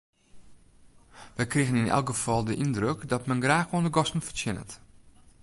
Wy 1.35 1.45
krigen 1.51 1.81
yn 1.81 1.91
elk 1.97 2.07
gefal 2.11 2.43
de 2.47 2.53
yndruk 2.63 2.99
dat 3.11 3.23
men 3.29 3.43
graach 3.45 3.71
oan 3.75 3.85
de 3.87 3.93
gasten 3.95 4.25
fertsjinnet. 4.27 4.71